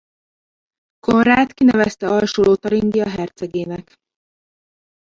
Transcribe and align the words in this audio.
Konrád 0.99 1.53
kinevezte 1.53 2.07
Alsó-Lotaringia 2.09 3.09
hercegének. 3.09 3.95